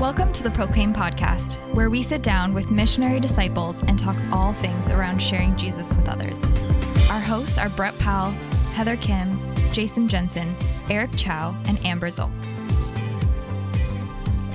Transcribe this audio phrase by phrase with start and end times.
[0.00, 4.52] Welcome to the Proclaim podcast, where we sit down with missionary disciples and talk all
[4.52, 6.44] things around sharing Jesus with others.
[7.10, 8.30] Our hosts are Brett Powell,
[8.74, 9.40] Heather Kim,
[9.72, 10.54] Jason Jensen,
[10.88, 12.30] Eric Chow, and Amber Zoll.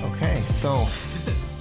[0.04, 0.88] Okay, so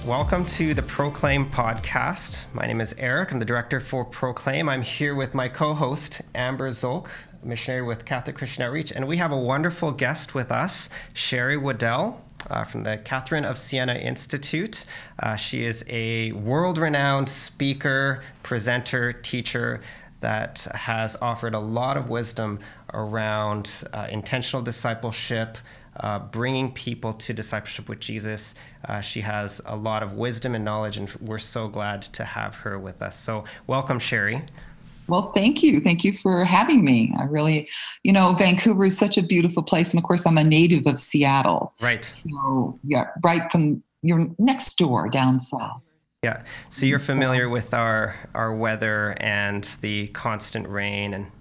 [0.05, 2.45] welcome to the Proclaim podcast.
[2.53, 3.33] My name is Eric.
[3.33, 4.69] I'm the director for Proclaim.
[4.69, 7.09] I'm here with my co host, Amber Zolk,
[7.43, 12.21] missionary with Catholic Christian Outreach, and we have a wonderful guest with us, Sherry Weddell
[12.49, 14.85] uh, from the Catherine of Siena Institute.
[15.19, 19.81] Uh, she is a world renowned speaker, presenter, teacher
[20.19, 22.59] that has offered a lot of wisdom
[22.93, 25.57] around uh, intentional discipleship.
[25.95, 28.55] Uh, bringing people to discipleship with Jesus.
[28.83, 32.55] Uh, she has a lot of wisdom and knowledge, and we're so glad to have
[32.55, 33.15] her with us.
[33.15, 34.41] So, welcome, Sherry.
[35.07, 35.79] Well, thank you.
[35.79, 37.13] Thank you for having me.
[37.19, 37.67] I really,
[38.03, 39.91] you know, Vancouver is such a beautiful place.
[39.91, 41.73] And of course, I'm a native of Seattle.
[41.81, 42.03] Right.
[42.05, 45.93] So, yeah, right from you're next door down south.
[46.23, 46.43] Yeah.
[46.69, 51.31] So you're familiar with our our weather and the constant rain and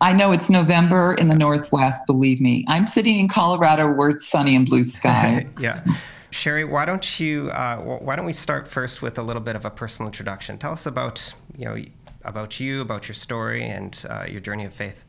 [0.00, 2.64] I know it's November in the Northwest, believe me.
[2.68, 5.54] I'm sitting in Colorado where it's sunny and blue skies.
[5.58, 5.82] yeah.
[6.30, 9.64] Sherry, why don't you uh, why don't we start first with a little bit of
[9.64, 10.58] a personal introduction?
[10.58, 11.76] Tell us about, you know,
[12.24, 15.04] about you, about your story, and uh, your journey of faith?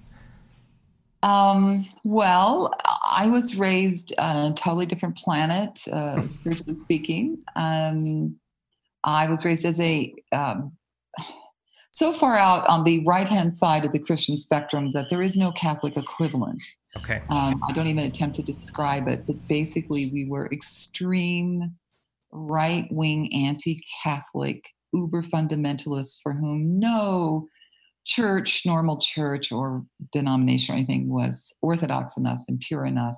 [1.24, 7.40] Um, well, I was raised on a totally different planet, uh, spiritually speaking.
[7.56, 8.38] Um,
[9.04, 10.74] I was raised as a um,
[11.96, 15.38] so far out on the right hand side of the Christian spectrum that there is
[15.38, 16.62] no Catholic equivalent.
[16.98, 17.22] Okay.
[17.30, 21.74] Um, I don't even attempt to describe it, but basically, we were extreme
[22.32, 27.48] right wing anti Catholic uber fundamentalists for whom no
[28.06, 33.18] church, normal church, or denomination or anything was orthodox enough and pure enough.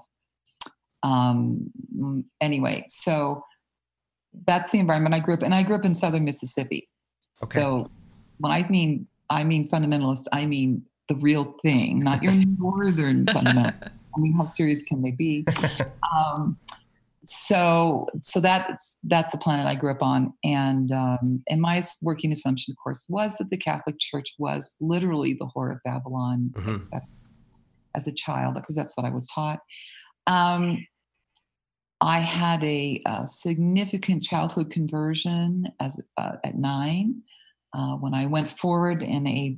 [1.03, 1.71] Um,
[2.41, 3.43] anyway, so
[4.45, 5.53] that's the environment I grew up in.
[5.53, 6.87] I grew up in southern Mississippi.
[7.43, 7.59] Okay.
[7.59, 7.91] So
[8.39, 13.91] when I mean I mean fundamentalist, I mean the real thing, not your northern fundamentalist.
[14.17, 15.45] I mean, how serious can they be?
[16.17, 16.57] Um,
[17.27, 22.31] so so that's that's the planet I grew up on, and um, and my working
[22.31, 26.97] assumption, of course, was that the Catholic Church was literally the whore of Babylon, mm-hmm.
[27.95, 29.59] as a child, because that's what I was taught.
[30.25, 30.85] Um,
[31.99, 37.23] I had a, a, significant childhood conversion as uh, at nine
[37.73, 39.57] uh, when I went forward in a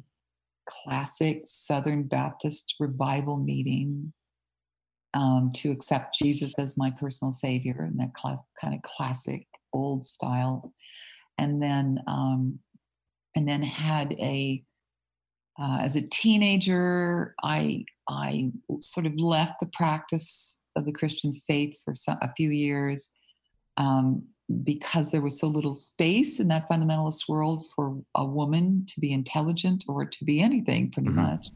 [0.65, 4.13] classic Southern Baptist revival meeting
[5.13, 10.03] um, to accept Jesus as my personal savior in that cl- kind of classic old
[10.03, 10.73] style,
[11.37, 12.59] and then um,
[13.35, 14.63] and then had a
[15.59, 21.75] uh, as a teenager, I I sort of left the practice of the Christian faith
[21.83, 23.13] for some, a few years
[23.77, 24.23] um,
[24.63, 29.11] because there was so little space in that fundamentalist world for a woman to be
[29.11, 31.21] intelligent or to be anything, pretty mm-hmm.
[31.21, 31.49] much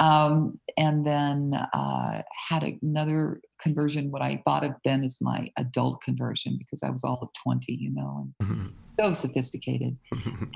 [0.00, 4.10] um, and then uh, had another conversion.
[4.10, 7.72] What i thought of then as my adult conversion because i was all of 20
[7.72, 8.66] you know and mm-hmm.
[9.00, 9.96] so sophisticated.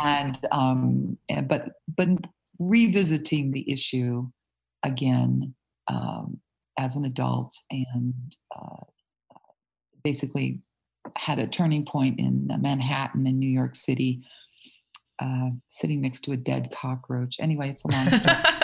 [0.04, 2.08] And, um, and but but
[2.58, 4.20] revisiting the issue
[4.82, 5.54] again
[5.88, 6.38] um,
[6.78, 8.84] as an adult and uh,
[10.04, 10.60] basically
[11.16, 14.22] had a turning point in manhattan in new york city
[15.18, 17.36] uh, sitting next to a dead cockroach.
[17.38, 18.36] Anyway it's a long story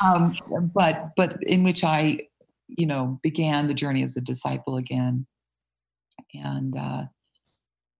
[0.00, 0.36] um,
[0.74, 2.20] but but in which I,
[2.68, 5.26] you know, began the journey as a disciple again,
[6.34, 7.04] and uh,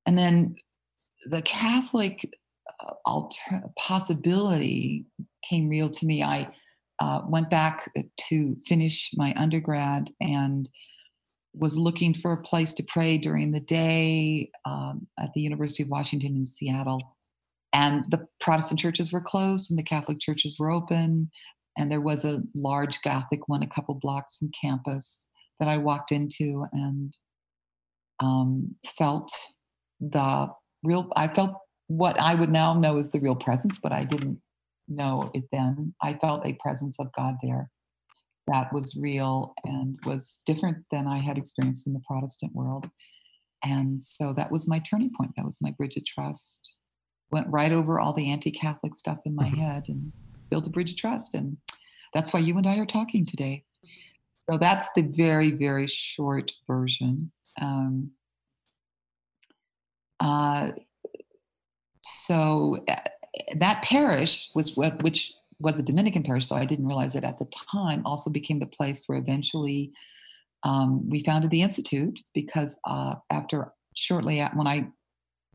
[0.07, 0.57] and then
[1.27, 2.29] the Catholic
[2.81, 5.07] uh, alter- possibility
[5.49, 6.23] came real to me.
[6.23, 6.53] I
[7.01, 7.91] uh, went back
[8.29, 10.69] to finish my undergrad and
[11.55, 15.89] was looking for a place to pray during the day um, at the University of
[15.89, 17.17] Washington in Seattle.
[17.73, 21.31] And the Protestant churches were closed and the Catholic churches were open
[21.81, 26.13] and there was a large Gothic one a couple blocks from campus that I walked
[26.13, 27.17] into and
[28.21, 29.33] um, felt
[29.99, 30.49] the
[30.83, 31.11] real.
[31.17, 31.55] I felt
[31.87, 34.43] what I would now know is the real presence, but I didn't
[34.89, 35.95] know it then.
[36.03, 37.71] I felt a presence of God there
[38.47, 42.91] that was real and was different than I had experienced in the Protestant world.
[43.65, 45.33] And so that was my turning point.
[45.37, 46.77] That was my bridge of trust.
[47.33, 49.61] Went right over all the anti Catholic stuff in my mm-hmm.
[49.61, 50.13] head and
[50.51, 51.35] build a bridge of trust.
[51.35, 51.57] And
[52.13, 53.65] that's why you and I are talking today.
[54.49, 57.31] So that's the very, very short version.
[57.61, 58.11] Um,
[60.19, 60.73] uh,
[62.01, 62.97] so uh,
[63.55, 67.47] that parish was which was a Dominican parish, so I didn't realize it at the
[67.73, 69.93] time, also became the place where eventually
[70.63, 74.89] um, we founded the Institute because uh, after shortly when I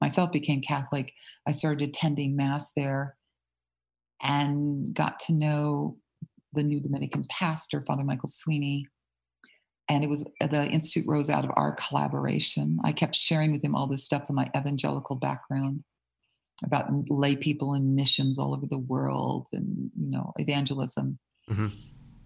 [0.02, 1.12] myself became Catholic,
[1.48, 3.16] I started attending Mass there
[4.22, 5.98] and got to know
[6.54, 8.88] the new Dominican pastor, Father Michael Sweeney.
[9.88, 12.80] And it was the Institute rose out of our collaboration.
[12.84, 15.84] I kept sharing with him all this stuff from my evangelical background
[16.64, 21.20] about lay people and missions all over the world and, you know, evangelism.
[21.50, 21.68] Mm-hmm.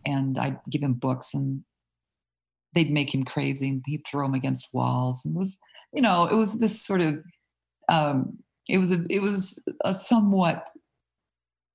[0.05, 1.63] And I'd give him books and
[2.73, 3.67] they'd make him crazy.
[3.67, 5.25] And he'd throw them against walls.
[5.25, 5.57] And it was,
[5.91, 7.15] you know, it was this sort of,
[7.89, 8.37] um,
[8.69, 10.69] it was a, it was a somewhat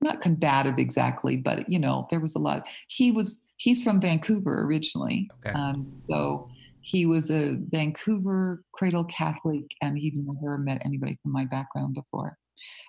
[0.01, 2.67] not combative exactly, but you know, there was a lot.
[2.87, 5.57] He was he's from Vancouver originally, okay.
[5.57, 6.49] um, so
[6.81, 12.37] he was a Vancouver cradle Catholic, and he'd never met anybody from my background before,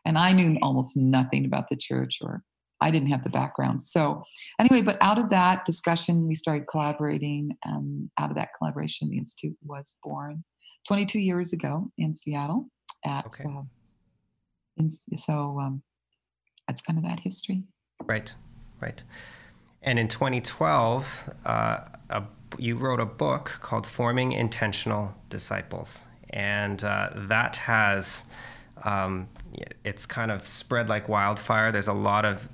[0.04, 2.42] and I knew almost nothing about the church, or
[2.80, 3.82] I didn't have the background.
[3.82, 4.22] So
[4.58, 9.18] anyway, but out of that discussion, we started collaborating, and out of that collaboration, the
[9.18, 10.44] institute was born
[10.88, 12.68] 22 years ago in Seattle.
[13.04, 13.44] At okay.
[13.44, 13.62] uh,
[14.78, 15.82] in, so um,
[16.66, 17.62] that's kind of that history.
[18.04, 18.34] Right,
[18.80, 19.02] right.
[19.82, 21.78] And in 2012, uh,
[22.10, 22.24] a,
[22.58, 26.04] you wrote a book called Forming Intentional Disciples.
[26.30, 28.24] And uh, that has,
[28.84, 29.28] um,
[29.84, 31.70] it's kind of spread like wildfire.
[31.70, 32.48] There's a lot of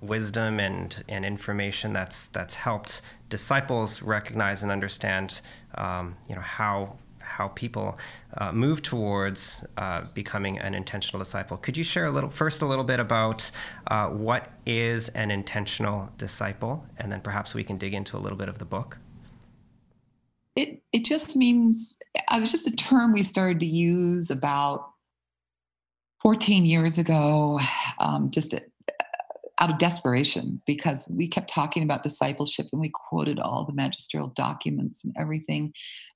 [0.00, 5.40] wisdom and, and information that's, that's helped disciples recognize and understand,
[5.74, 6.96] um, you know, how
[7.28, 7.98] how people
[8.36, 11.56] uh, move towards uh, becoming an intentional disciple.
[11.56, 13.50] Could you share a little first a little bit about
[13.86, 18.38] uh, what is an intentional disciple, and then perhaps we can dig into a little
[18.38, 18.98] bit of the book.
[20.56, 24.90] It it just means it was just a term we started to use about
[26.22, 27.60] 14 years ago,
[27.98, 28.54] um, just
[29.60, 34.32] out of desperation because we kept talking about discipleship and we quoted all the magisterial
[34.36, 35.72] documents and everything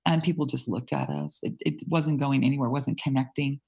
[0.06, 1.40] and people just looked at us.
[1.42, 3.60] It, it wasn't going anywhere wasn't connecting.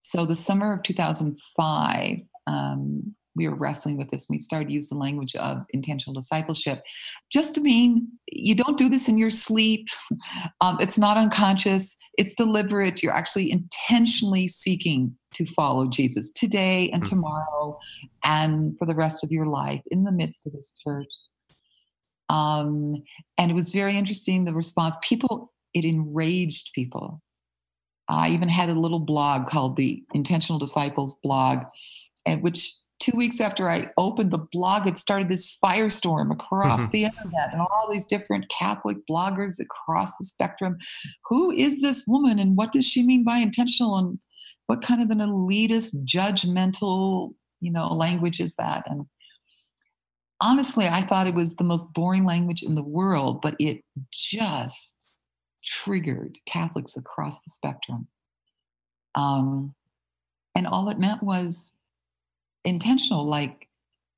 [0.00, 4.26] So the summer of 2005 um, we were wrestling with this.
[4.28, 6.82] We started to use the language of intentional discipleship,
[7.30, 9.88] just to mean you don't do this in your sleep.
[10.62, 11.96] Um, it's not unconscious.
[12.16, 13.02] It's deliberate.
[13.02, 17.10] You're actually intentionally seeking to follow Jesus today and hmm.
[17.10, 17.78] tomorrow,
[18.24, 21.12] and for the rest of your life in the midst of this church.
[22.28, 23.02] Um,
[23.38, 24.96] and it was very interesting the response.
[25.02, 27.20] People, it enraged people.
[28.08, 31.64] I even had a little blog called the Intentional Disciples blog,
[32.24, 36.92] and which two weeks after I opened the blog, it started this firestorm across mm-hmm.
[36.92, 40.78] the internet and all these different Catholic bloggers across the spectrum.
[41.28, 44.18] Who is this woman and what does she mean by intentional and
[44.66, 48.84] what kind of an elitist, judgmental, you know, language is that?
[48.86, 49.06] And
[50.40, 53.82] honestly, I thought it was the most boring language in the world, but it
[54.12, 55.08] just
[55.64, 58.08] triggered Catholics across the spectrum.
[59.14, 59.74] Um,
[60.54, 61.78] and all it meant was
[62.66, 63.68] intentional like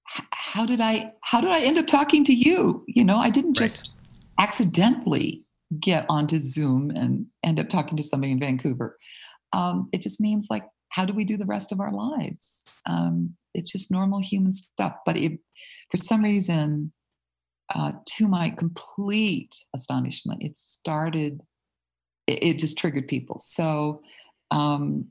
[0.06, 2.84] how did i how did i end up talking to you?
[2.86, 4.44] You know i didn't just right.
[4.46, 5.44] accidentally
[5.80, 8.96] get onto zoom and end up talking to somebody in vancouver.
[9.52, 12.80] Um, it just means like how do we do the rest of our lives?
[12.88, 15.38] Um, it's just normal human stuff but it
[15.90, 16.92] for some reason
[17.74, 21.40] uh, to my complete astonishment it started
[22.28, 23.38] it, it just triggered people.
[23.40, 24.02] So
[24.52, 25.06] um,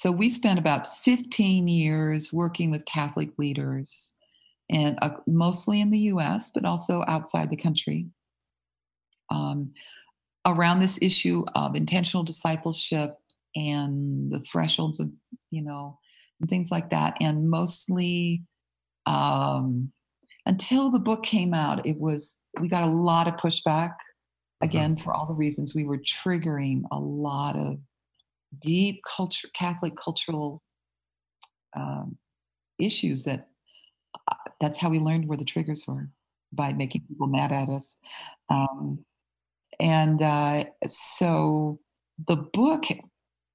[0.00, 4.14] so we spent about 15 years working with Catholic leaders,
[4.70, 8.06] and uh, mostly in the U.S., but also outside the country,
[9.28, 9.74] um,
[10.46, 13.18] around this issue of intentional discipleship
[13.54, 15.10] and the thresholds of,
[15.50, 15.98] you know,
[16.40, 17.18] and things like that.
[17.20, 18.42] And mostly,
[19.04, 19.92] um,
[20.46, 23.90] until the book came out, it was we got a lot of pushback.
[23.90, 24.64] Mm-hmm.
[24.64, 27.80] Again, for all the reasons we were triggering a lot of
[28.58, 30.62] deep culture, Catholic cultural
[31.76, 32.16] um,
[32.78, 33.48] issues that
[34.30, 36.08] uh, that's how we learned where the triggers were
[36.52, 37.98] by making people mad at us.
[38.48, 39.04] Um,
[39.78, 41.78] and uh, so
[42.26, 42.84] the book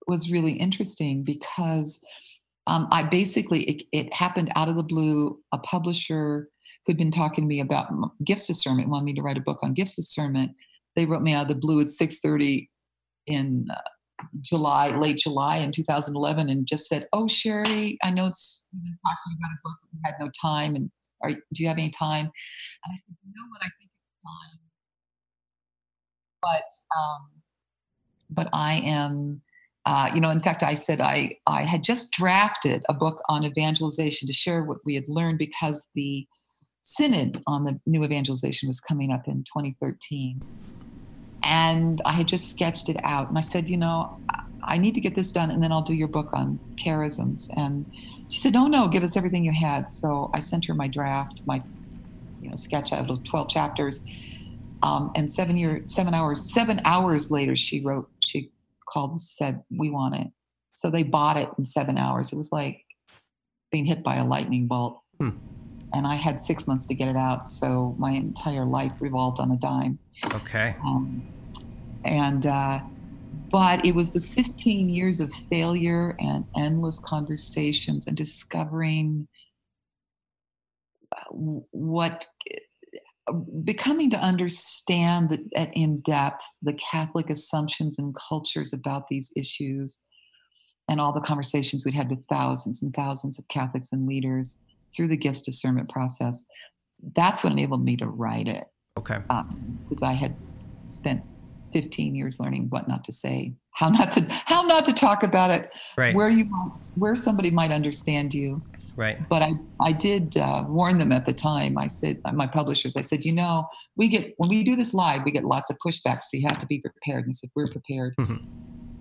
[0.07, 2.03] was really interesting because
[2.67, 5.39] um, I basically, it, it, happened out of the blue.
[5.51, 6.49] A publisher
[6.85, 7.91] who'd been talking to me about
[8.23, 10.51] gifts discernment wanted me to write a book on gifts discernment.
[10.95, 12.67] They wrote me out of the blue at 6.30
[13.27, 13.81] in uh,
[14.41, 18.97] July, late July in 2011, and just said, "Oh, Sherry, I know it's you've been
[19.05, 20.91] talking about a book, but you had no time, and
[21.21, 23.61] are, do you have any time?" And I said, "You know what?
[23.61, 24.59] I think it's fine,
[26.41, 27.29] but um,
[28.29, 29.41] but I am."
[29.87, 33.45] Uh, you know, in fact, I said I, I had just drafted a book on
[33.45, 36.25] evangelization to share what we had learned because the
[36.81, 40.41] synod on the new evangelization was coming up in 2013
[41.45, 43.29] and I had just sketched it out.
[43.29, 44.17] And I said, you know,
[44.63, 47.49] I need to get this done, and then I'll do your book on charisms.
[47.55, 47.85] And
[48.29, 51.43] she said, "No, no, give us everything you had." So I sent her my draft,
[51.45, 51.61] my
[52.41, 54.03] you know sketch out of twelve chapters.
[54.81, 58.09] Um, and seven year, seven hours, seven hours later, she wrote.
[58.23, 58.51] She
[58.89, 60.27] called and said, "We want it."
[60.73, 62.33] So they bought it in seven hours.
[62.33, 62.83] It was like
[63.71, 65.01] being hit by a lightning bolt.
[65.19, 65.29] Hmm.
[65.93, 69.51] And I had six months to get it out, so my entire life revolved on
[69.51, 69.99] a dime.
[70.33, 70.75] Okay.
[70.83, 71.25] Um,
[72.05, 72.79] and uh,
[73.51, 79.27] but it was the 15 years of failure and endless conversations and discovering
[81.15, 82.25] uh, what
[83.63, 90.03] becoming to understand that in depth the catholic assumptions and cultures about these issues
[90.87, 94.61] and all the conversations we'd had with thousands and thousands of catholics and leaders
[94.95, 96.45] through the gifts discernment process
[97.15, 98.65] that's what enabled me to write it.
[98.97, 99.19] Okay.
[99.27, 100.35] Because um, i had
[100.87, 101.23] spent
[101.75, 105.51] 15 years learning what not to say how not to how not to talk about
[105.51, 106.15] it right.
[106.15, 106.45] where you
[106.95, 108.63] where somebody might understand you.
[108.95, 109.17] Right.
[109.27, 109.51] But i
[109.81, 111.77] i did uh, warn them at the time.
[111.77, 113.67] I said my publishers i said you know
[113.97, 116.59] we get when we do this live we get lots of pushback so you have
[116.59, 117.25] to be prepared.
[117.25, 118.15] And they said we're prepared.
[118.15, 118.45] Mm-hmm.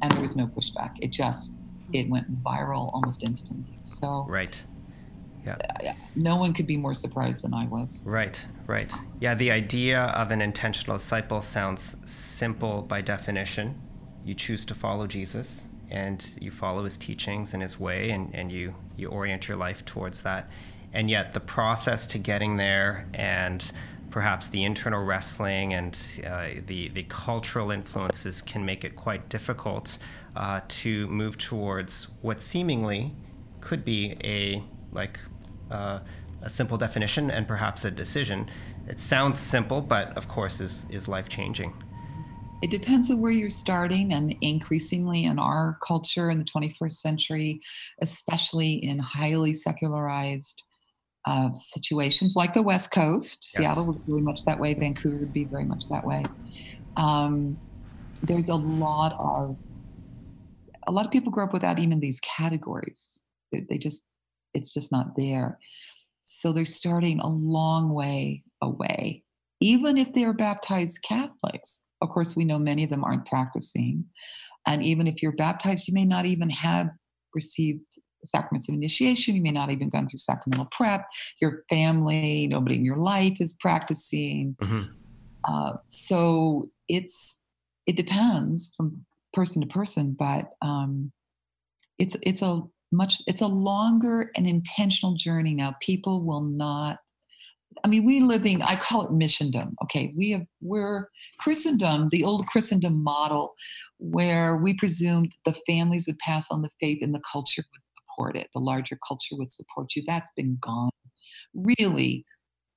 [0.03, 0.97] and there was no pushback.
[1.01, 1.57] It just
[1.93, 3.79] it went viral almost instantly.
[3.81, 4.63] So right
[5.45, 5.95] yeah.
[6.17, 8.05] No one could be more surprised than I was.
[8.07, 8.93] Right, right.
[9.21, 13.81] Yeah, the idea of an intentional disciple sounds simple by definition.
[14.25, 18.51] You choose to follow Jesus and you follow his teachings and his way and, and
[18.51, 20.49] you, you orient your life towards that.
[20.93, 23.71] And yet, the process to getting there and
[24.11, 29.99] perhaps the internal wrestling and uh, the, the cultural influences can make it quite difficult
[30.37, 33.13] uh, to move towards what seemingly
[33.61, 35.19] could be a like
[35.71, 36.01] uh,
[36.43, 38.49] a simple definition and perhaps a decision.
[38.87, 41.73] It sounds simple, but of course is, is life changing.
[42.63, 47.61] It depends on where you're starting, and increasingly in our culture in the 21st century,
[48.01, 50.63] especially in highly secularized
[51.27, 53.39] uh, situations like the West Coast.
[53.43, 53.53] Yes.
[53.53, 54.75] Seattle was very much that way.
[54.75, 56.25] Vancouver would be very much that way.
[56.97, 57.59] Um,
[58.23, 59.59] there's a lot of
[60.87, 63.21] a lot of people grow up without even these categories.
[63.53, 64.07] They, they just
[64.55, 65.59] it's just not there.
[66.23, 69.23] So they're starting a long way away,
[69.61, 71.85] even if they're baptized Catholics.
[72.01, 74.05] Of course, we know many of them aren't practicing.
[74.67, 76.89] And even if you're baptized, you may not even have
[77.35, 77.85] received
[78.25, 79.35] sacraments of initiation.
[79.35, 81.07] You may not even gone through sacramental prep.
[81.41, 84.57] Your family, nobody in your life is practicing.
[84.63, 84.83] Mm-hmm.
[85.47, 87.45] Uh, so it's
[87.87, 91.13] it depends from person to person, but um,
[91.99, 92.63] it's it's a
[92.95, 95.55] much it's a longer and intentional journey.
[95.55, 96.99] Now people will not
[97.83, 100.13] i mean we living i call it missiondom okay?
[100.17, 101.09] We have we're
[101.41, 103.55] christendom the old christendom model
[103.99, 107.83] where we presumed the families would pass on the faith and the culture would
[108.15, 110.05] support it the larger culture would support you.
[110.07, 110.91] That's been gone
[111.55, 112.25] really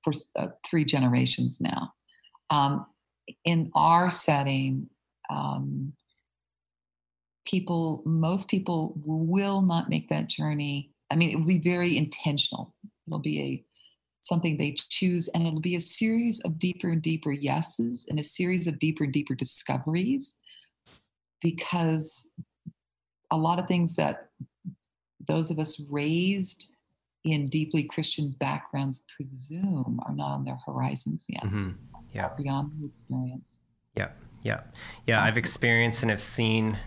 [0.02, 1.92] for uh, three generations now.
[2.50, 2.86] Um,
[3.44, 4.88] in our setting
[5.30, 5.92] um,
[7.48, 10.92] people, most people will not make that journey.
[11.10, 12.74] I mean, it will be very intentional.
[13.06, 13.64] It'll be a
[14.20, 18.22] something they choose, and it'll be a series of deeper and deeper yeses and a
[18.22, 20.38] series of deeper and deeper discoveries
[21.40, 22.30] because
[23.30, 24.28] a lot of things that
[25.26, 26.72] those of us raised
[27.24, 31.44] in deeply Christian backgrounds presume are not on their horizons yet.
[31.44, 31.70] Mm-hmm.
[32.12, 32.30] Yeah.
[32.36, 33.60] Beyond the experience.
[33.94, 34.08] Yeah.
[34.42, 34.60] Yeah.
[35.06, 35.22] Yeah.
[35.22, 36.78] I've experienced and have seen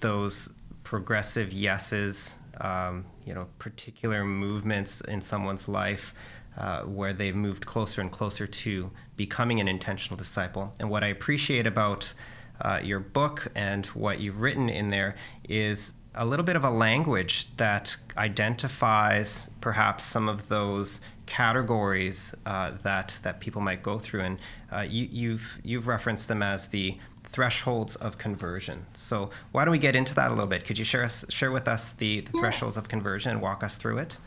[0.00, 0.52] those
[0.84, 6.14] progressive yeses, um, you know, particular movements in someone's life
[6.56, 10.74] uh, where they've moved closer and closer to becoming an intentional disciple.
[10.80, 12.12] And what I appreciate about
[12.60, 15.14] uh, your book and what you've written in there
[15.48, 22.72] is a little bit of a language that identifies perhaps some of those categories uh,
[22.82, 24.38] that that people might go through, and
[24.72, 28.86] uh, you, you've you've referenced them as the thresholds of conversion.
[28.94, 30.64] So why don't we get into that a little bit?
[30.64, 32.40] Could you share us share with us the, the yeah.
[32.40, 34.18] thresholds of conversion and walk us through it?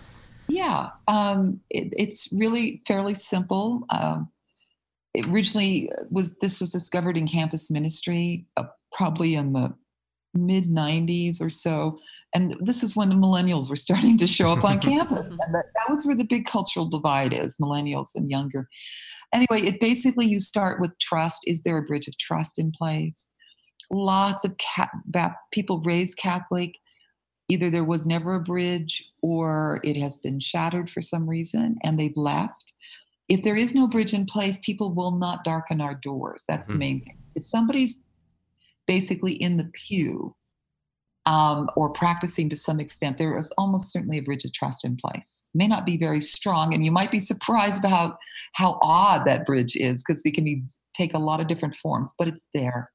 [0.47, 3.83] Yeah, um, it, it's really fairly simple.
[3.89, 4.29] Um,
[5.13, 9.73] it originally was this was discovered in campus ministry, uh, probably in the
[10.33, 11.97] mid 90s or so.
[12.33, 15.31] And this is when the millennials were starting to show up on campus.
[15.31, 18.67] And that, that was where the big cultural divide is millennials and younger.
[19.33, 21.41] Anyway, it basically you start with trust.
[21.45, 23.31] Is there a bridge of trust in place?
[23.89, 24.89] Lots of cat,
[25.51, 26.77] people raised Catholic.
[27.49, 31.99] Either there was never a bridge or it has been shattered for some reason and
[31.99, 32.63] they've left.
[33.27, 36.43] If there is no bridge in place, people will not darken our doors.
[36.47, 36.73] That's mm-hmm.
[36.73, 38.03] the main thing If somebody's
[38.87, 40.35] basically in the pew
[41.25, 44.97] um, or practicing to some extent, there is almost certainly a bridge of trust in
[44.97, 45.49] place.
[45.53, 48.17] May not be very strong, and you might be surprised about
[48.53, 50.63] how odd that bridge is because it can be
[50.95, 52.91] take a lot of different forms, but it's there.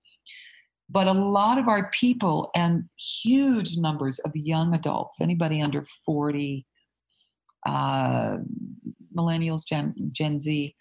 [0.88, 6.64] But a lot of our people and huge numbers of young adults, anybody under 40,
[7.66, 8.36] uh,
[9.16, 10.74] millennials, Gen, Gen Z,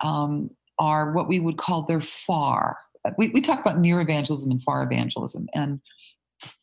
[0.00, 2.78] um, are what we would call their far.
[3.16, 5.48] We, we talk about near evangelism and far evangelism.
[5.54, 5.80] And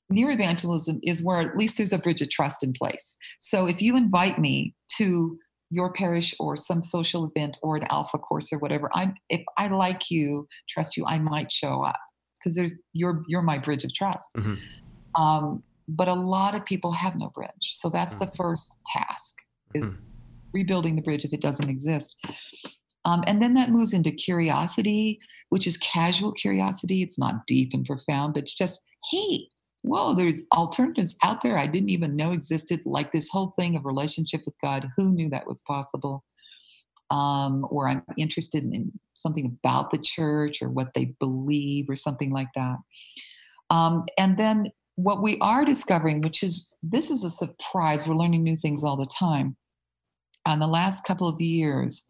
[0.09, 3.17] near evangelism is where at least there's a bridge of trust in place.
[3.39, 5.37] So if you invite me to
[5.71, 9.67] your parish or some social event or an alpha course or whatever, I'm if I
[9.67, 11.99] like you, trust you, I might show up
[12.37, 14.29] because there's you're you're my bridge of trust.
[14.37, 15.21] Mm-hmm.
[15.21, 18.25] Um, but a lot of people have no bridge, so that's mm-hmm.
[18.25, 19.35] the first task
[19.73, 20.05] is mm-hmm.
[20.53, 22.15] rebuilding the bridge if it doesn't exist.
[23.05, 25.19] Um, and then that moves into curiosity,
[25.49, 27.01] which is casual curiosity.
[27.01, 29.47] It's not deep and profound, but it's just, hey,
[29.83, 33.85] whoa, there's alternatives out there I didn't even know existed, like this whole thing of
[33.85, 34.89] relationship with God.
[34.97, 36.23] Who knew that was possible?
[37.11, 42.31] Um, or I'm interested in something about the church or what they believe or something
[42.31, 42.77] like that.
[43.69, 48.43] Um, and then what we are discovering, which is this is a surprise, we're learning
[48.43, 49.55] new things all the time.
[50.47, 52.05] On the last couple of years,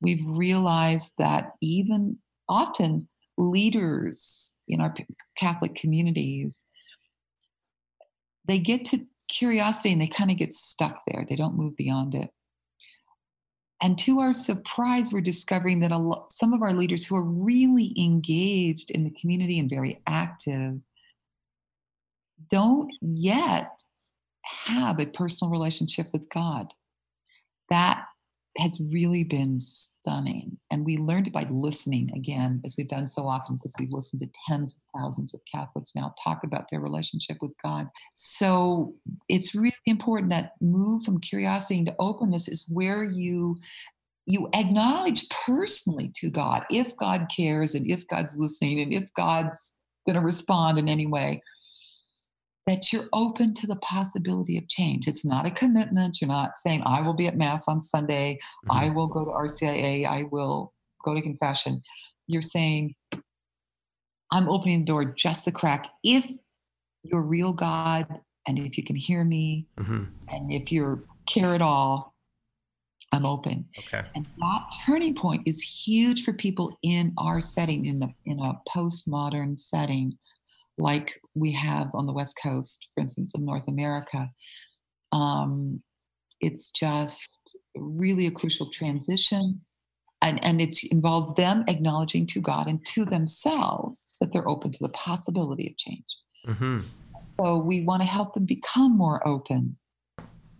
[0.00, 4.94] we've realized that even often leaders in our
[5.36, 6.64] Catholic communities
[8.46, 11.26] they get to curiosity and they kind of get stuck there.
[11.28, 12.30] They don't move beyond it.
[13.82, 17.92] And to our surprise, we're discovering that lot, some of our leaders who are really
[17.98, 20.78] engaged in the community and very active
[22.48, 23.82] don't yet
[24.44, 26.72] have a personal relationship with God.
[27.68, 28.06] That
[28.58, 30.56] has really been stunning.
[30.70, 34.30] And we learned by listening again, as we've done so often, because we've listened to
[34.48, 37.88] tens of thousands of Catholics now talk about their relationship with God.
[38.14, 38.94] So
[39.28, 43.56] it's really important that move from curiosity into openness is where you
[44.28, 49.78] you acknowledge personally to God if God cares and if God's listening and if God's
[50.04, 51.40] going to respond in any way
[52.66, 55.06] that you're open to the possibility of change.
[55.06, 56.20] It's not a commitment.
[56.20, 58.72] You're not saying, I will be at Mass on Sunday, mm-hmm.
[58.72, 60.72] I will go to RCIA, I will
[61.04, 61.80] go to confession.
[62.26, 62.94] You're saying,
[64.32, 65.88] I'm opening the door just the crack.
[66.02, 66.28] If
[67.04, 68.06] you're real God,
[68.48, 70.04] and if you can hear me, mm-hmm.
[70.28, 72.14] and if you care at all,
[73.12, 73.64] I'm open.
[73.78, 74.06] Okay.
[74.14, 78.60] And that turning point is huge for people in our setting, in the in a
[78.74, 80.16] postmodern setting
[80.78, 84.30] like we have on the West Coast, for instance, in North America.
[85.12, 85.82] Um,
[86.40, 89.60] it's just really a crucial transition.
[90.22, 94.78] And, and it involves them acknowledging to God and to themselves that they're open to
[94.82, 96.04] the possibility of change.
[96.46, 96.80] Mm-hmm.
[97.38, 99.76] So we want to help them become more open.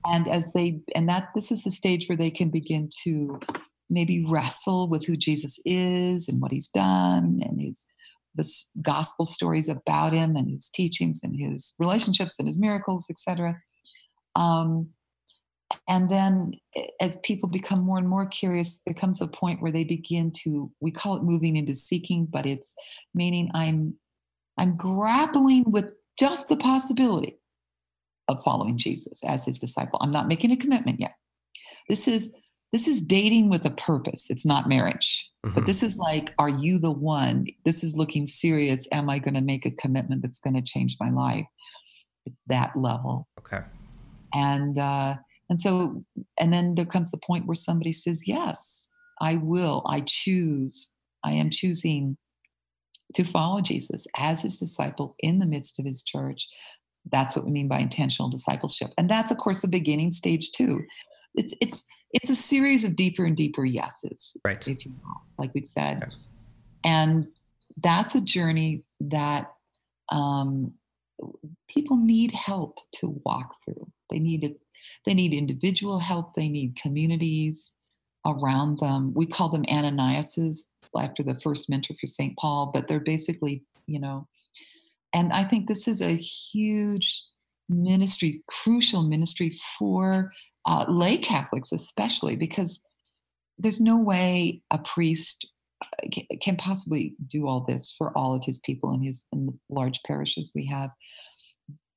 [0.07, 3.41] And as they, and that this is the stage where they can begin to
[3.89, 7.87] maybe wrestle with who Jesus is and what he's done and his
[8.37, 8.49] the
[8.83, 13.61] gospel stories about him and his teachings and his relationships and his miracles, etc.
[14.35, 14.89] Um,
[15.89, 16.53] and then
[17.01, 20.71] as people become more and more curious, there comes a point where they begin to,
[20.81, 22.75] we call it moving into seeking, but it's
[23.15, 23.95] meaning I'm
[24.59, 27.39] I'm grappling with just the possibility
[28.29, 29.99] of following Jesus as his disciple.
[30.03, 31.15] I'm not making a commitment yet.
[31.89, 32.35] This is
[32.73, 34.27] this is dating with a purpose.
[34.29, 35.31] It's not marriage.
[35.45, 35.55] Mm-hmm.
[35.55, 37.47] But this is like, are you the one?
[37.65, 38.89] This is looking serious.
[38.93, 41.47] Am I going to make a commitment that's going to change my life?
[42.27, 43.29] It's that level.
[43.39, 43.61] Okay.
[44.35, 45.17] And uh,
[45.49, 46.05] and so
[46.39, 49.85] and then there comes the point where somebody says, "Yes, I will.
[49.89, 50.95] I choose.
[51.25, 52.17] I am choosing
[53.15, 56.49] to follow Jesus as his disciple in the midst of his church."
[57.13, 58.91] That's what we mean by intentional discipleship.
[58.99, 60.83] And that's of course the beginning stage too.
[61.37, 64.67] It's it's it's a series of deeper and deeper yeses, right?
[64.67, 66.17] If you will, like we said, okay.
[66.85, 67.29] and
[67.83, 69.53] that's a journey that
[70.11, 70.73] um,
[71.69, 73.91] people need help to walk through.
[74.11, 74.61] They need it.
[75.05, 76.35] They need individual help.
[76.35, 77.75] They need communities
[78.27, 79.13] around them.
[79.15, 80.67] We call them Ananiases
[80.99, 82.37] after the first mentor for St.
[82.37, 84.27] Paul, but they're basically, you know,
[85.13, 87.25] and I think this is a huge
[87.69, 90.33] ministry, crucial ministry for
[90.67, 92.87] uh, lay Catholics, especially because
[93.59, 95.51] there's no way a priest
[95.83, 96.09] uh,
[96.41, 100.03] can possibly do all this for all of his people in his in the large
[100.03, 100.91] parishes we have.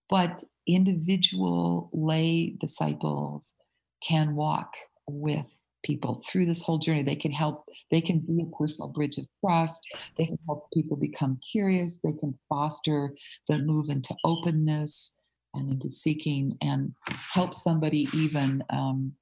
[0.09, 3.55] But individual lay disciples
[4.01, 4.73] can walk
[5.07, 5.45] with
[5.83, 7.03] people through this whole journey.
[7.03, 9.87] They can help, they can be a personal bridge of trust.
[10.17, 12.01] They can help people become curious.
[12.01, 13.15] They can foster
[13.47, 15.18] the move into openness
[15.53, 16.93] and into seeking and
[17.33, 19.13] help somebody even, um,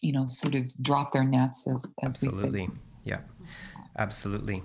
[0.00, 2.60] you know, sort of drop their nets as, as Absolutely.
[2.62, 2.72] we say.
[3.04, 3.20] Yeah,
[3.98, 4.62] absolutely.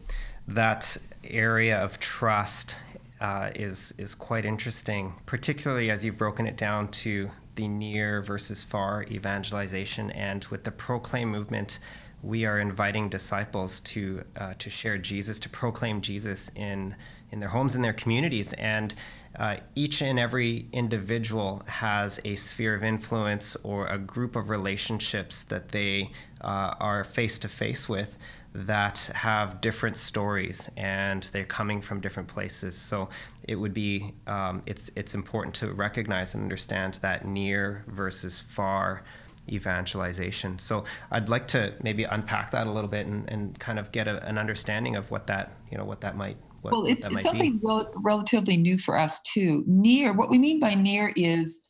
[0.48, 2.76] That area of trust
[3.20, 8.64] uh, is is quite interesting, particularly as you've broken it down to the near versus
[8.64, 10.10] far evangelization.
[10.12, 11.78] And with the Proclaim movement,
[12.24, 16.96] we are inviting disciples to uh, to share Jesus, to proclaim Jesus in
[17.32, 18.54] in their homes and their communities.
[18.54, 18.94] And
[19.36, 25.44] uh, each and every individual has a sphere of influence or a group of relationships
[25.44, 28.18] that they uh, are face to face with
[28.54, 32.76] that have different stories and they're coming from different places.
[32.76, 33.10] So
[33.48, 39.04] it would be um, it's it's important to recognize and understand that near versus far
[39.50, 40.60] evangelization.
[40.60, 44.08] So I'd like to maybe unpack that a little bit and, and kind of get
[44.08, 46.38] a, an understanding of what that you know what that might.
[46.62, 49.64] What, well, it's, it's something rel- relatively new for us too.
[49.66, 51.68] Near, what we mean by near is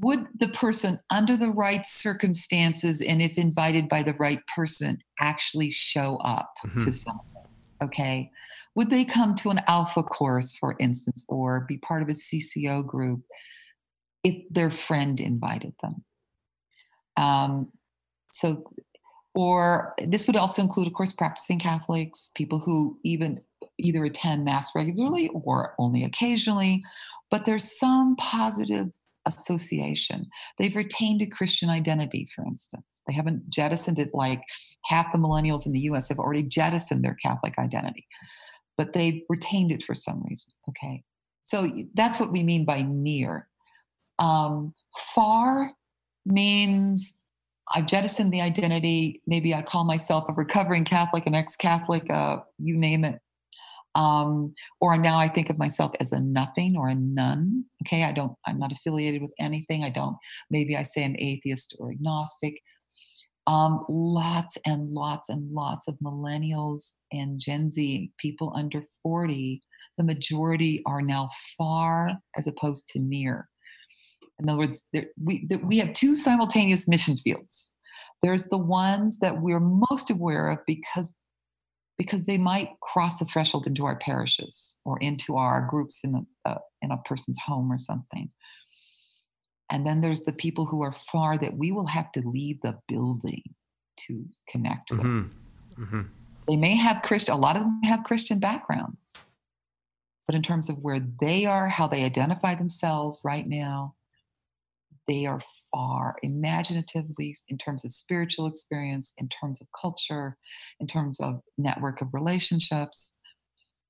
[0.00, 5.70] would the person, under the right circumstances and if invited by the right person, actually
[5.70, 6.80] show up mm-hmm.
[6.80, 7.24] to something?
[7.82, 8.30] Okay.
[8.74, 12.84] Would they come to an alpha course, for instance, or be part of a CCO
[12.84, 13.22] group
[14.24, 16.04] if their friend invited them?
[17.16, 17.68] Um,
[18.32, 18.68] so,
[19.34, 23.40] or this would also include, of course, practicing Catholics, people who even
[23.78, 26.82] either attend Mass regularly or only occasionally,
[27.30, 28.90] but there's some positive
[29.26, 30.26] association.
[30.58, 33.02] They've retained a Christian identity, for instance.
[33.06, 34.42] They haven't jettisoned it like
[34.84, 38.06] half the millennials in the US have already jettisoned their Catholic identity,
[38.76, 40.52] but they've retained it for some reason.
[40.68, 41.02] Okay.
[41.42, 43.48] So that's what we mean by near.
[44.18, 44.74] Um,
[45.14, 45.72] far
[46.26, 47.22] means
[47.74, 49.22] I've jettisoned the identity.
[49.26, 53.20] Maybe I call myself a recovering Catholic, an ex Catholic, uh, you name it.
[53.94, 57.64] Um, or now I think of myself as a nothing or a none.
[57.86, 59.84] Okay, I don't, I'm not affiliated with anything.
[59.84, 60.16] I don't,
[60.50, 62.60] maybe I say I'm atheist or agnostic.
[63.46, 69.60] Um, lots and lots and lots of millennials and Gen Z, people under 40,
[69.98, 73.48] the majority are now far as opposed to near.
[74.40, 77.72] In other words, there, we, there, we have two simultaneous mission fields.
[78.22, 81.14] There's the ones that we're most aware of because
[81.96, 86.48] because they might cross the threshold into our parishes or into our groups in a,
[86.48, 88.28] uh, in a person's home or something.
[89.70, 92.78] And then there's the people who are far that we will have to leave the
[92.88, 93.42] building
[94.06, 95.00] to connect with.
[95.00, 95.82] Mm-hmm.
[95.82, 96.02] Mm-hmm.
[96.48, 99.24] They may have Christian, a lot of them have Christian backgrounds,
[100.26, 103.94] but in terms of where they are, how they identify themselves right now,
[105.06, 105.40] they are
[105.74, 110.36] far imaginatively in terms of spiritual experience, in terms of culture,
[110.78, 113.20] in terms of network of relationships.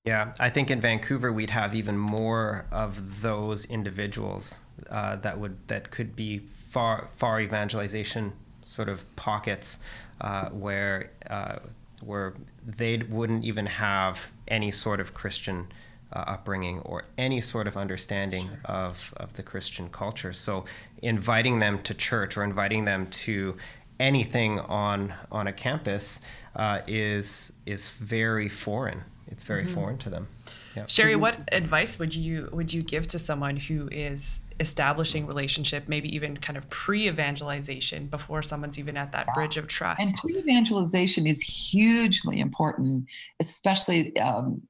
[0.05, 5.69] Yeah, I think in Vancouver we'd have even more of those individuals uh, that would
[5.69, 6.39] that could be
[6.71, 9.79] far far evangelization sort of pockets
[10.21, 11.57] uh, where uh,
[12.03, 12.35] where
[12.67, 15.69] they wouldn't even have any sort of Christian
[16.13, 18.59] uh, upbringing or any sort of understanding sure.
[18.65, 20.33] of, of the Christian culture.
[20.33, 20.65] So,
[21.03, 23.57] inviting them to church or inviting them to
[24.01, 26.21] anything on on a campus
[26.57, 29.05] uh, is is very foreign.
[29.29, 29.75] It's very mm-hmm.
[29.75, 30.29] foreign to them.
[30.77, 30.85] Yeah.
[30.87, 36.15] Sherry, what advice would you would you give to someone who is establishing relationship, maybe
[36.15, 40.03] even kind of pre-evangelization before someone's even at that bridge of trust?
[40.03, 43.07] And pre-evangelization is hugely important,
[43.41, 44.63] especially um,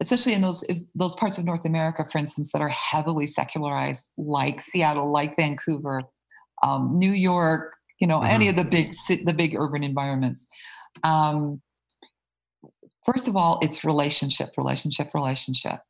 [0.00, 4.60] especially in those those parts of North America, for instance, that are heavily secularized, like
[4.60, 6.02] Seattle, like Vancouver,
[6.62, 8.30] um, New York, you know, mm-hmm.
[8.30, 8.92] any of the big
[9.24, 10.46] the big urban environments.
[11.02, 11.60] Um,
[13.06, 15.80] first of all, it's relationship, relationship, relationship.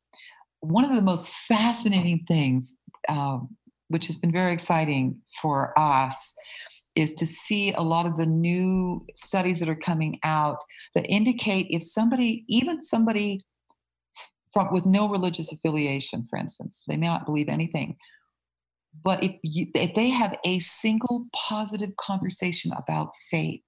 [0.60, 3.56] One of the most fascinating things, um,
[3.88, 6.34] which has been very exciting for us,
[6.94, 10.58] is to see a lot of the new studies that are coming out
[10.94, 13.44] that indicate if somebody, even somebody
[14.54, 16.84] from with no religious affiliation, for instance.
[16.88, 17.96] They may not believe anything.
[19.02, 23.60] But if, you, if they have a single positive conversation about faith,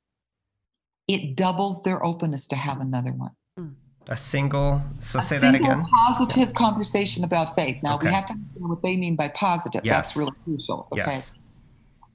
[1.08, 3.32] it doubles their openness to have another one.
[3.58, 3.68] Hmm.
[4.08, 5.84] A single, so a say that again.
[6.06, 7.76] positive conversation about faith.
[7.82, 8.06] Now okay.
[8.06, 9.80] we have to know what they mean by positive.
[9.84, 9.94] Yes.
[9.94, 10.88] That's really crucial.
[10.92, 11.02] Okay.
[11.06, 11.32] Yes.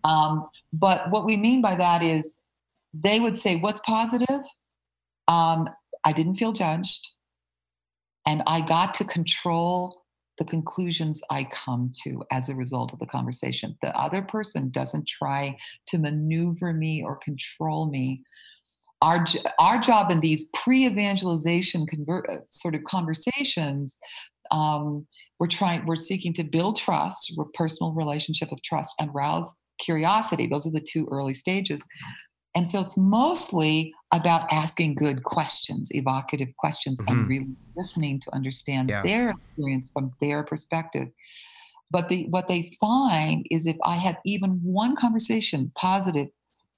[0.05, 2.37] Um, but what we mean by that is
[2.93, 4.41] they would say, What's positive?
[5.27, 5.69] Um,
[6.05, 7.11] I didn't feel judged
[8.25, 10.01] and I got to control
[10.37, 13.77] the conclusions I come to as a result of the conversation.
[13.81, 15.57] The other person doesn't try
[15.87, 18.23] to maneuver me or control me.
[19.01, 19.25] Our,
[19.59, 23.99] our job in these pre-evangelization convert, uh, sort of conversations
[24.51, 25.05] um,
[25.39, 30.67] we're trying we're seeking to build trust personal relationship of trust and rouse curiosity those
[30.67, 31.87] are the two early stages
[32.55, 37.19] and so it's mostly about asking good questions, evocative questions, mm-hmm.
[37.19, 39.01] and really listening to understand yeah.
[39.01, 41.07] their experience from their perspective.
[41.89, 46.27] But the, what they find is if I had even one conversation, positive,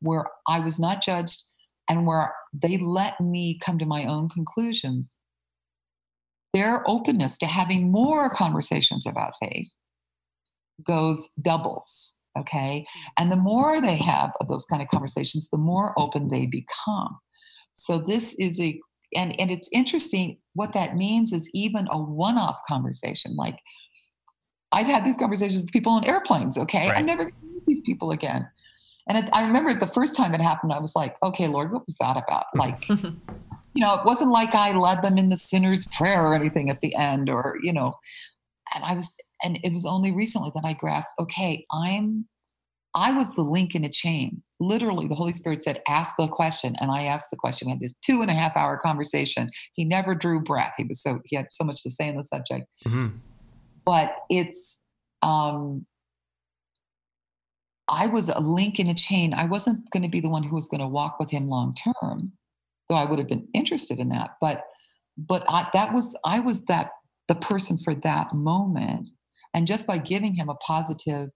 [0.01, 1.41] where I was not judged
[1.89, 5.17] and where they let me come to my own conclusions,
[6.53, 9.69] their openness to having more conversations about faith
[10.85, 12.85] goes doubles Okay.
[13.17, 17.19] And the more they have of those kind of conversations, the more open they become.
[17.73, 18.79] So this is a,
[19.15, 23.35] and, and it's interesting what that means is even a one off conversation.
[23.35, 23.59] Like
[24.71, 26.57] I've had these conversations with people on airplanes.
[26.57, 26.87] Okay.
[26.87, 26.97] Right.
[26.97, 28.47] I'm never going to meet these people again.
[29.07, 31.85] And it, I remember the first time it happened, I was like, okay, Lord, what
[31.85, 32.45] was that about?
[32.55, 36.69] Like, you know, it wasn't like I led them in the sinner's prayer or anything
[36.69, 37.95] at the end or, you know,
[38.73, 42.25] and I was, and it was only recently that I grasped, okay, I'm,
[42.95, 44.43] I was the link in a chain.
[44.59, 46.75] Literally, the Holy Spirit said, ask the question.
[46.79, 47.67] And I asked the question.
[47.67, 49.49] I had this two and a half hour conversation.
[49.73, 50.73] He never drew breath.
[50.77, 52.67] He was so, he had so much to say on the subject.
[52.85, 53.17] Mm-hmm.
[53.83, 54.81] But it's,
[55.21, 55.85] um,
[57.89, 59.33] I was a link in a chain.
[59.33, 61.75] I wasn't going to be the one who was going to walk with him long
[61.75, 62.31] term,
[62.89, 64.37] though I would have been interested in that.
[64.39, 64.63] But,
[65.17, 66.91] but I, that was, I was that
[67.27, 69.09] the person for that moment.
[69.53, 71.29] And just by giving him a positive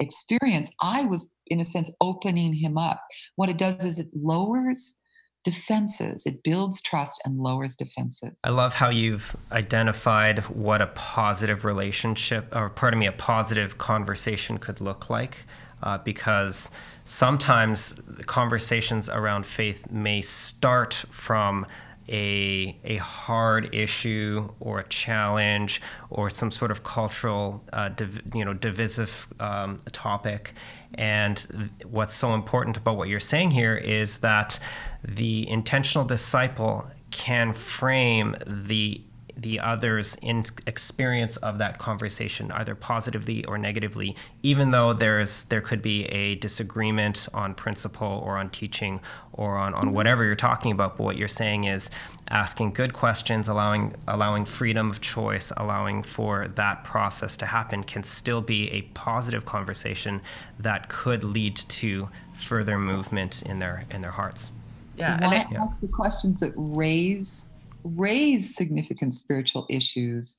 [0.00, 3.02] experience, I was, in a sense, opening him up.
[3.36, 5.00] What it does is it lowers
[5.44, 8.40] defenses, it builds trust and lowers defenses.
[8.44, 14.58] I love how you've identified what a positive relationship, or pardon me, a positive conversation
[14.58, 15.44] could look like.
[15.80, 16.72] Uh, because
[17.04, 17.94] sometimes
[18.26, 21.64] conversations around faith may start from
[22.08, 28.44] a, a hard issue or a challenge or some sort of cultural, uh, div, you
[28.44, 30.54] know, divisive um, topic.
[30.94, 34.58] And what's so important about what you're saying here is that
[35.04, 39.02] the intentional disciple can frame the
[39.38, 45.60] the other's in experience of that conversation, either positively or negatively, even though there's there
[45.60, 49.00] could be a disagreement on principle or on teaching
[49.32, 49.94] or on, on mm-hmm.
[49.94, 50.96] whatever you're talking about.
[50.96, 51.88] But what you're saying is
[52.28, 58.02] asking good questions, allowing allowing freedom of choice, allowing for that process to happen can
[58.02, 60.20] still be a positive conversation
[60.58, 64.50] that could lead to further movement in their in their hearts.
[64.96, 67.50] Yeah, and I, ask the questions that raise
[67.96, 70.38] raise significant spiritual issues,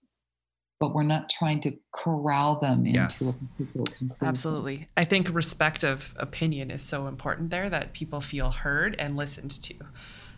[0.79, 3.21] but we're not trying to corral them into yes.
[3.21, 4.15] a particular conclusion.
[4.21, 4.87] Absolutely.
[4.95, 9.51] I think respect of opinion is so important there that people feel heard and listened
[9.63, 9.75] to.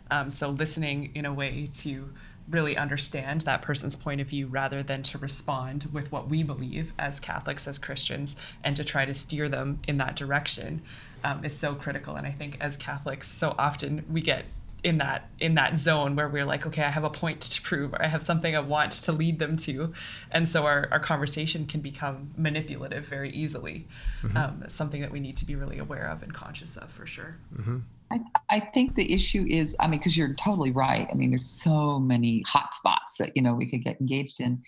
[0.09, 2.09] Um, so listening in a way to
[2.49, 6.91] really understand that person's point of view rather than to respond with what we believe
[6.99, 10.81] as Catholics, as Christians, and to try to steer them in that direction
[11.23, 12.15] um, is so critical.
[12.15, 14.45] And I think as Catholics, so often we get
[14.83, 17.93] in that in that zone where we're like okay i have a point to prove.
[17.93, 19.93] Or i have something i want to lead them to.
[20.31, 23.87] And so our, our conversation can become manipulative very easily.
[24.21, 24.37] Mm-hmm.
[24.37, 27.37] um, something that we need to be really aware of and conscious of for sure.
[27.55, 27.79] Mm-hmm.
[28.11, 31.07] I, I think the issue is i mean because you're totally right.
[31.11, 34.61] I mean there's so many hot spots that you know we could get engaged in.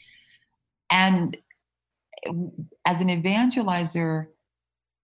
[0.91, 1.38] And
[2.86, 4.28] as an evangelizer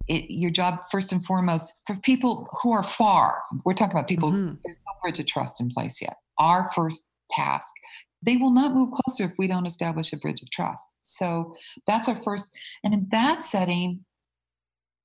[0.10, 4.32] it, your job first and foremost for people who are far we're talking about people
[4.32, 4.56] mm-hmm.
[4.65, 7.74] there's no bridge of trust in place yet our first task
[8.22, 11.56] they will not move closer if we don't establish a bridge of trust so
[11.88, 14.04] that's our first and in that setting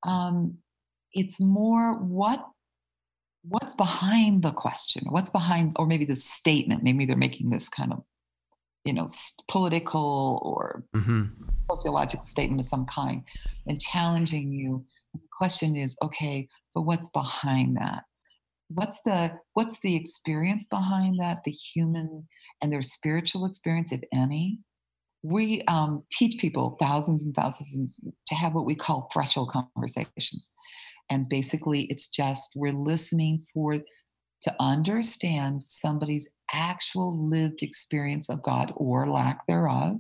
[0.05, 0.57] um,
[1.13, 2.47] it's more what
[3.43, 7.93] what's behind the question what's behind or maybe the statement maybe they're making this kind
[7.93, 8.03] of
[8.85, 9.07] you know
[9.49, 11.25] political or mm-hmm
[11.71, 13.23] sociological statement of some kind
[13.67, 14.85] and challenging you.
[15.13, 18.05] And the question is, okay, but what's behind that?
[18.69, 21.45] What's the what's the experience behind that?
[21.45, 22.27] The human
[22.63, 24.59] and their spiritual experience, if any.
[25.23, 30.53] We um, teach people thousands and thousands to have what we call threshold conversations,
[31.11, 33.79] and basically, it's just we're listening for
[34.45, 39.99] to understand somebody's actual lived experience of God or lack thereof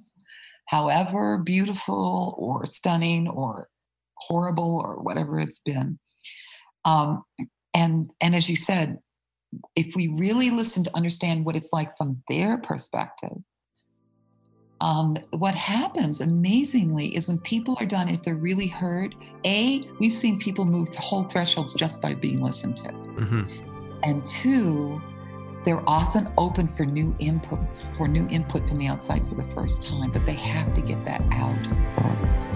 [0.67, 3.69] however beautiful or stunning or
[4.17, 5.99] horrible or whatever it's been.
[6.85, 7.25] Um,
[7.73, 8.99] and and as you said,
[9.77, 13.37] if we really listen to understand what it's like from their perspective,
[14.81, 19.15] um, what happens amazingly is when people are done, if they're really heard,
[19.47, 22.89] A, we've seen people move whole thresholds just by being listened to.
[22.89, 23.74] Mm-hmm.
[24.05, 25.01] And two,
[25.65, 27.59] they're often open for new input
[27.97, 31.03] for new input from the outside for the first time, but they have to get
[31.07, 31.57] that out
[32.21, 32.51] first.